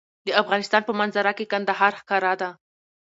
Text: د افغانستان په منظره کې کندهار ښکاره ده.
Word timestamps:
د 0.27 0.29
افغانستان 0.41 0.81
په 0.85 0.93
منظره 0.99 1.31
کې 1.37 1.49
کندهار 1.53 1.93
ښکاره 1.99 2.33
ده. 2.41 2.49